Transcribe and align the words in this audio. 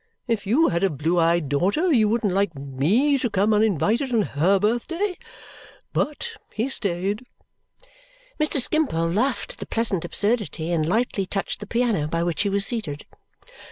If 0.27 0.47
you 0.47 0.69
had 0.69 0.83
a 0.83 0.89
blue 0.89 1.19
eyed 1.19 1.47
daughter 1.47 1.93
you 1.93 2.09
wouldn't 2.09 2.33
like 2.33 2.55
ME 2.55 3.19
to 3.19 3.29
come, 3.29 3.53
uninvited, 3.53 4.11
on 4.11 4.23
HER 4.23 4.57
birthday?' 4.59 5.15
But 5.93 6.31
he 6.51 6.69
stayed." 6.69 7.23
Mr. 8.39 8.59
Skimpole 8.59 9.11
laughed 9.11 9.51
at 9.53 9.59
the 9.59 9.67
pleasant 9.67 10.03
absurdity 10.03 10.71
and 10.71 10.87
lightly 10.89 11.27
touched 11.27 11.59
the 11.59 11.67
piano 11.67 12.07
by 12.07 12.23
which 12.23 12.41
he 12.41 12.49
was 12.49 12.65
seated. 12.65 13.05